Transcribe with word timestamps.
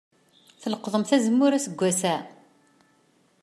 Tleqḍemt 0.61 1.11
azemmur 1.15 1.51
aseggas-a? 1.57 2.15